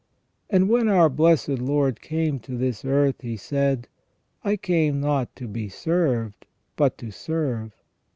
And 0.49 0.67
when 0.67 0.87
our 0.87 1.09
blessed 1.09 1.47
Lord 1.47 2.01
came 2.01 2.39
to 2.39 2.57
this 2.57 2.83
earth 2.83 3.21
He 3.21 3.37
said:" 3.37 3.87
I 4.43 4.57
came 4.57 4.99
not 4.99 5.35
to 5.35 5.47
be 5.47 5.69
served, 5.69 6.47
but 6.75 6.97
to 6.97 7.11
serve". 7.11 7.75